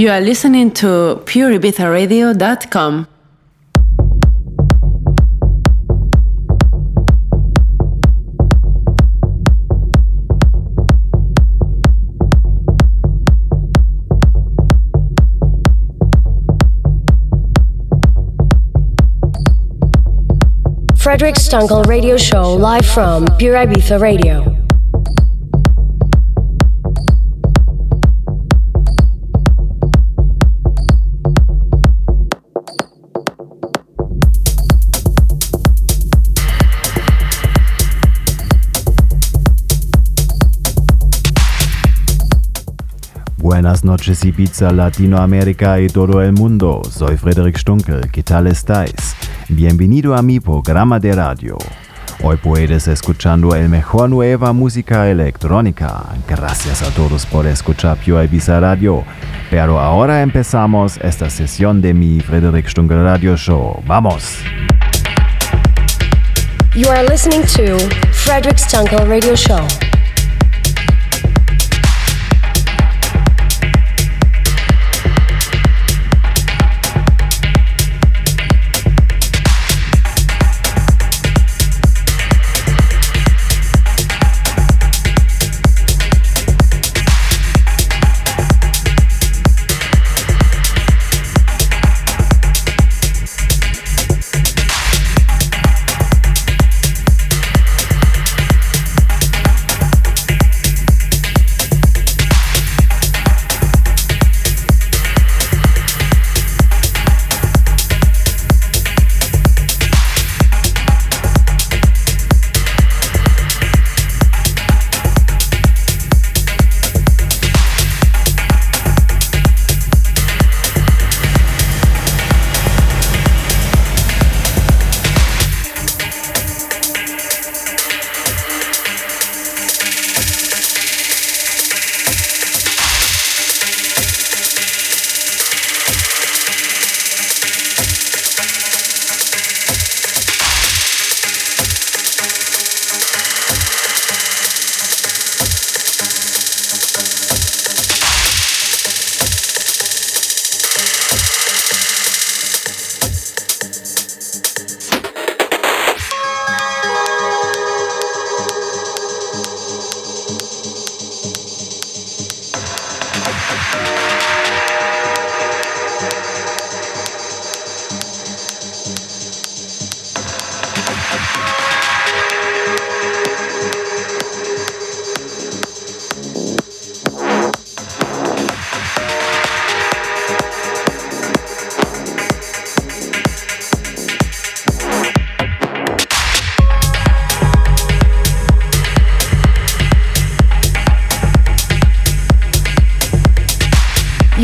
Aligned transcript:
You 0.00 0.08
are 0.08 0.20
listening 0.22 0.70
to 0.80 1.20
pureibizaradio.com. 1.26 3.06
Frederic 20.96 21.34
Stunkel 21.34 21.84
Radio 21.86 22.16
Show 22.16 22.54
live 22.54 22.86
from 22.86 23.26
Pure 23.36 23.66
Ibiza 23.66 24.00
Radio. 24.00 24.59
Buenas 43.60 43.84
noches 43.84 44.24
Ibiza, 44.24 44.72
Latinoamérica 44.72 45.78
y 45.80 45.88
todo 45.88 46.22
el 46.22 46.32
mundo. 46.32 46.80
Soy 46.90 47.18
Frederick 47.18 47.58
Stunkel. 47.58 48.10
¿Qué 48.10 48.22
tal 48.22 48.46
estáis? 48.46 49.14
Bienvenido 49.50 50.16
a 50.16 50.22
mi 50.22 50.40
programa 50.40 50.98
de 50.98 51.12
radio. 51.12 51.58
Hoy 52.22 52.38
puedes 52.38 52.88
escuchando 52.88 53.54
el 53.54 53.68
mejor 53.68 54.08
nueva 54.08 54.54
música 54.54 55.10
electrónica. 55.10 56.06
Gracias 56.26 56.80
a 56.80 56.88
todos 56.94 57.26
por 57.26 57.46
escuchar 57.46 57.98
Pure 57.98 58.24
Ibiza 58.24 58.60
Radio. 58.60 59.04
Pero 59.50 59.78
ahora 59.78 60.22
empezamos 60.22 60.96
esta 61.02 61.28
sesión 61.28 61.82
de 61.82 61.92
mi 61.92 62.20
Frederick 62.20 62.66
Stunkel 62.66 63.02
Radio 63.02 63.36
Show. 63.36 63.82
¡Vamos! 63.86 64.38
You 66.74 66.88
are 66.88 67.06
listening 67.06 67.42
to 67.42 67.76
Frederick 68.10 68.56
Stunkel 68.56 69.06
Radio 69.06 69.36
Show. 69.36 69.60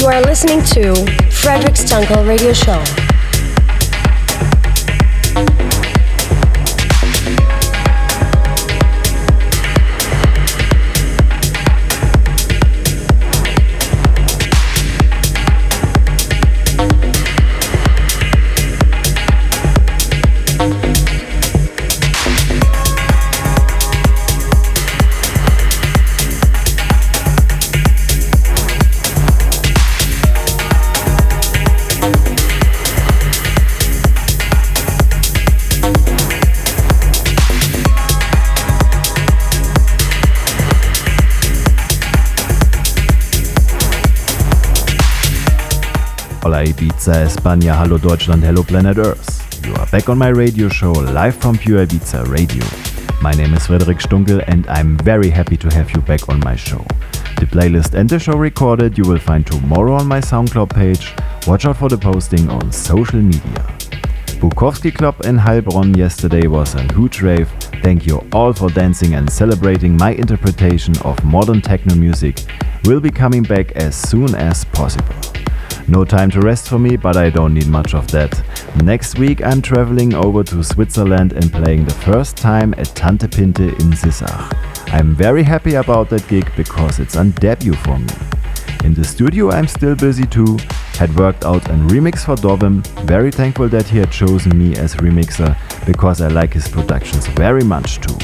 Are 0.07 0.23
listening 0.23 0.63
to 0.63 0.95
Frederic 1.31 1.75
Stunkel 1.75 2.27
Radio 2.27 2.53
Show. 2.53 3.06
Ibiza, 47.07 47.23
España, 47.23 47.81
hello 47.81 47.99
Deutschland, 47.99 48.43
hello 48.43 48.65
planet 48.65 48.99
Earth. 48.99 49.65
You 49.65 49.73
are 49.75 49.87
back 49.93 50.09
on 50.09 50.19
my 50.19 50.29
radio 50.29 50.69
show 50.69 50.91
live 50.91 51.37
from 51.37 51.57
Pure 51.57 51.87
Ibiza 51.87 52.29
Radio. 52.29 52.65
My 53.23 53.31
name 53.33 53.55
is 53.55 53.69
Frederic 53.69 53.99
Stunkel 53.99 54.43
and 54.49 54.67
I'm 54.67 54.97
very 54.99 55.31
happy 55.31 55.57
to 55.57 55.69
have 55.69 55.93
you 55.93 56.01
back 56.01 56.29
on 56.29 56.41
my 56.41 56.57
show. 56.57 56.85
The 57.39 57.47
playlist 57.47 57.95
and 57.95 58.09
the 58.09 58.19
show 58.19 58.37
recorded 58.37 58.99
you 58.99 59.05
will 59.05 59.21
find 59.21 59.47
tomorrow 59.47 59.95
on 59.95 60.09
my 60.09 60.21
SoundCloud 60.21 60.75
page. 60.75 61.15
Watch 61.47 61.65
out 61.65 61.77
for 61.77 61.89
the 61.89 61.97
posting 61.97 62.51
on 62.51 62.73
social 62.73 63.23
media. 63.23 63.63
Bukowski 64.41 64.93
Club 64.93 65.15
in 65.25 65.39
Heilbronn 65.39 65.97
yesterday 65.97 66.49
was 66.49 66.75
a 66.75 66.83
huge 66.93 67.23
rave. 67.23 67.49
Thank 67.85 68.07
you 68.09 68.27
all 68.33 68.53
for 68.53 68.69
dancing 68.69 69.15
and 69.15 69.31
celebrating 69.31 69.97
my 69.97 70.11
interpretation 70.11 70.99
of 71.05 71.23
modern 71.25 71.61
techno 71.61 71.95
music. 71.95 72.43
We'll 72.85 73.01
be 73.01 73.11
coming 73.11 73.45
back 73.45 73.71
as 73.77 73.95
soon 73.95 74.35
as 74.35 74.65
possible. 74.65 75.46
No 75.89 76.05
time 76.05 76.31
to 76.33 76.41
rest 76.41 76.69
for 76.69 76.81
me, 76.81 76.97
but 76.97 77.17
I 77.17 77.31
don't 77.31 77.55
need 77.55 77.69
much 77.69 77.95
of 77.95 78.11
that. 78.11 78.43
Next 78.83 79.19
week 79.19 79.45
I'm 79.45 79.63
traveling 79.63 80.15
over 80.15 80.43
to 80.43 80.65
Switzerland 80.65 81.33
and 81.33 81.53
playing 81.53 81.85
the 81.85 81.95
first 81.95 82.37
time 82.37 82.75
at 82.77 82.87
Tante 82.87 83.29
Pinte 83.29 83.69
in 83.81 83.93
Sissach. 83.93 84.53
I'm 84.93 85.15
very 85.15 85.45
happy 85.45 85.75
about 85.75 86.11
that 86.11 86.27
gig 86.27 86.51
because 86.57 86.99
it's 86.99 87.15
a 87.15 87.25
debut 87.25 87.75
for 87.75 87.99
me. 87.99 88.09
In 88.85 88.95
the 88.95 89.05
studio 89.05 89.51
I'm 89.53 89.69
still 89.69 89.95
busy 89.95 90.27
too, 90.27 90.59
had 90.99 91.15
worked 91.17 91.45
out 91.45 91.65
a 91.69 91.75
remix 91.93 92.25
for 92.25 92.35
Dovim, 92.35 92.85
very 93.07 93.31
thankful 93.31 93.69
that 93.69 93.87
he 93.87 93.99
had 93.99 94.11
chosen 94.11 94.59
me 94.59 94.75
as 94.77 94.97
remixer 94.97 95.57
because 95.87 96.21
I 96.21 96.27
like 96.29 96.53
his 96.53 96.69
productions 96.69 97.29
very 97.29 97.63
much 97.63 98.01
too. 98.01 98.17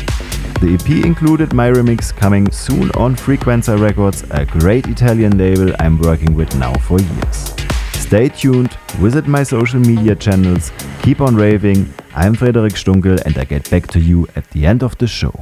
The 0.61 0.75
EP 0.75 1.05
included 1.05 1.53
my 1.53 1.71
remix 1.71 2.15
coming 2.15 2.51
soon 2.51 2.91
on 2.93 3.17
Frequenza 3.17 3.77
Records, 3.77 4.25
a 4.31 4.45
great 4.45 4.87
Italian 4.87 5.39
label 5.39 5.75
I'm 5.79 5.99
working 5.99 6.35
with 6.35 6.55
now 6.57 6.75
for 6.75 7.01
years. 7.01 7.55
Stay 7.95 8.29
tuned, 8.29 8.75
visit 8.99 9.27
my 9.27 9.43
social 9.43 9.81
media 9.81 10.15
channels, 10.15 10.71
keep 11.03 11.21
on 11.21 11.35
raving. 11.35 11.93
I'm 12.15 12.35
Frederic 12.35 12.75
Stunkel 12.75 13.21
and 13.25 13.37
I 13.39 13.45
get 13.45 13.71
back 13.71 13.87
to 13.89 14.01
you 14.01 14.29
at 14.37 14.49
the 14.51 14.67
end 14.67 14.83
of 14.83 14.97
the 14.99 15.07
show. 15.07 15.33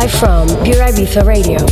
Live 0.00 0.12
from 0.12 0.46
Pure 0.62 0.84
Ibiza 0.88 1.24
Radio. 1.24 1.65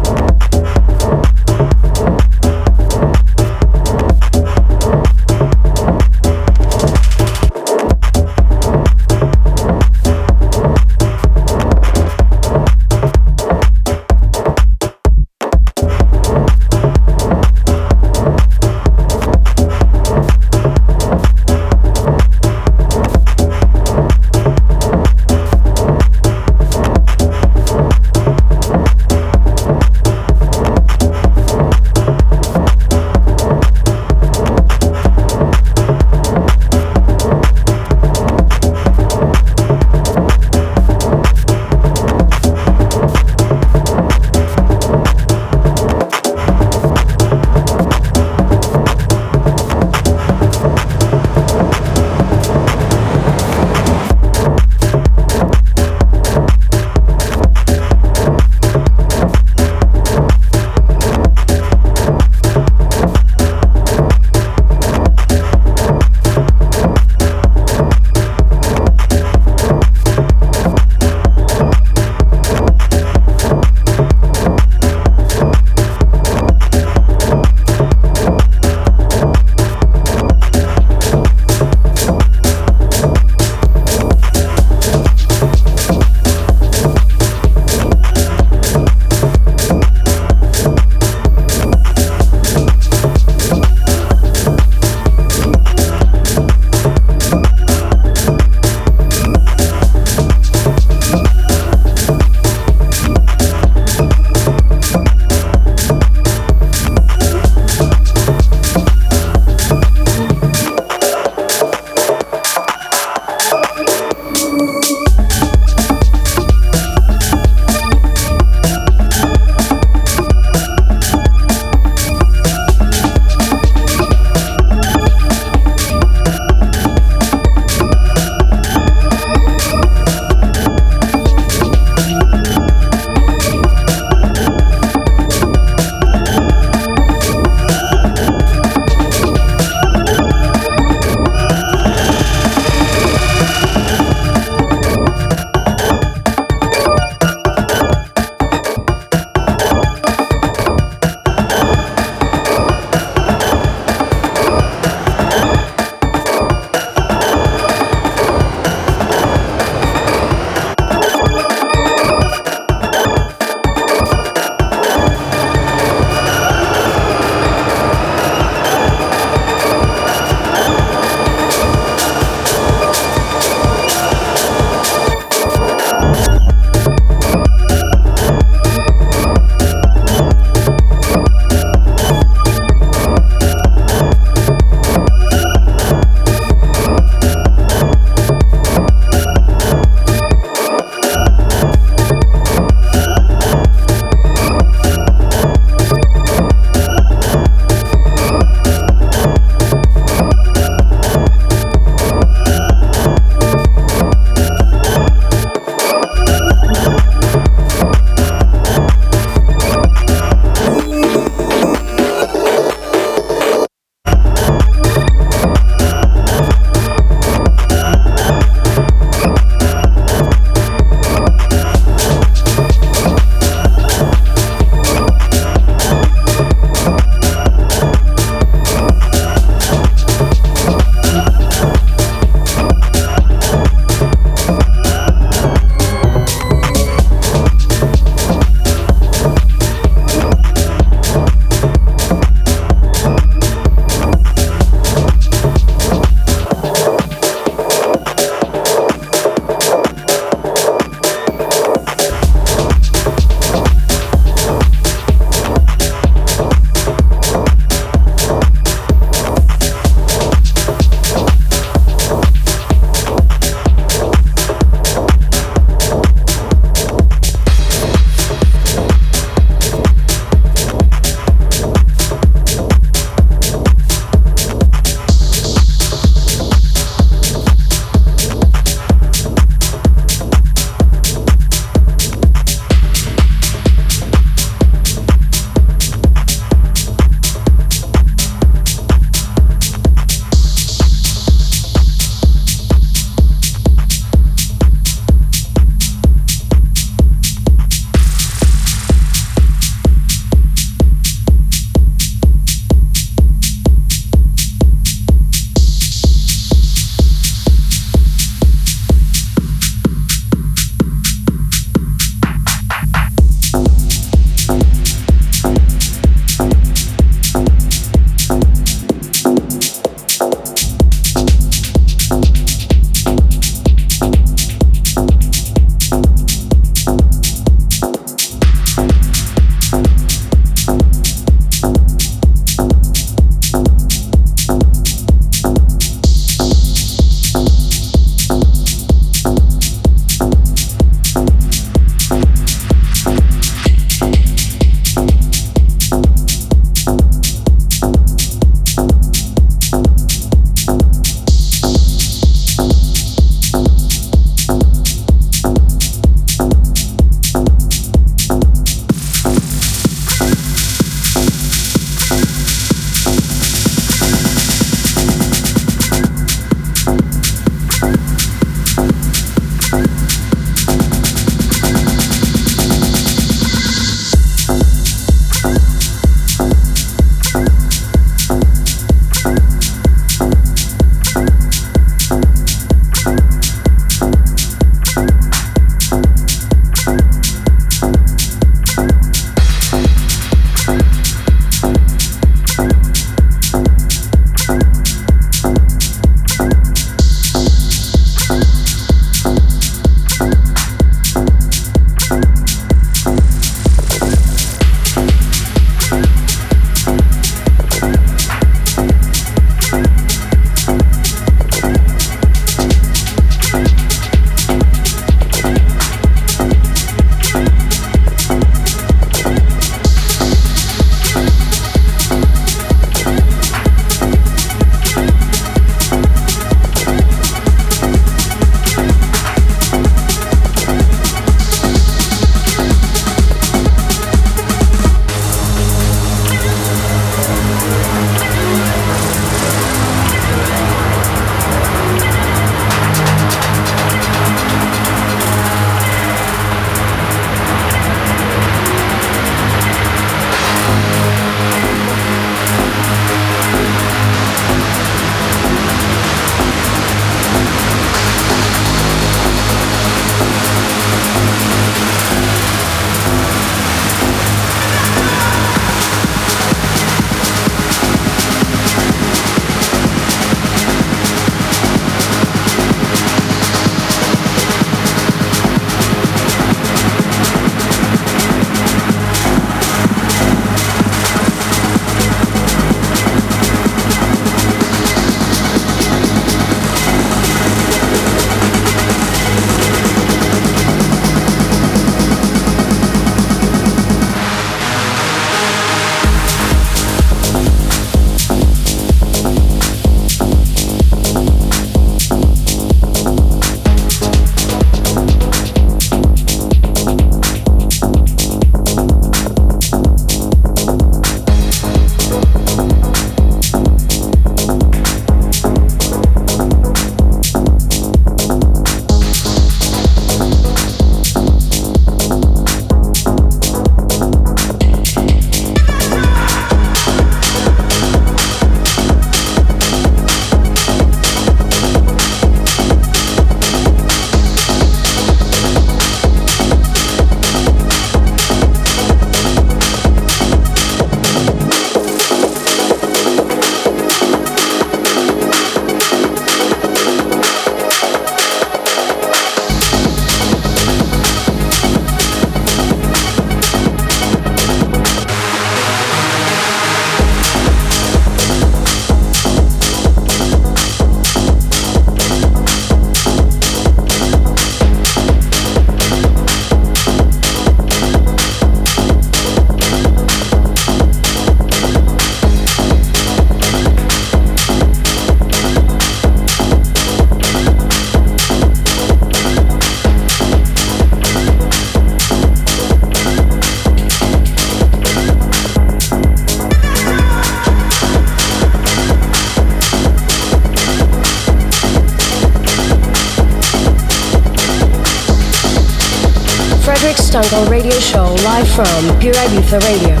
From 598.65 598.99
Pure 598.99 599.13
Ibiza 599.15 599.59
Radio. 599.59 600.00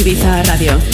Ibiza 0.00 0.42
Radio. 0.42 0.89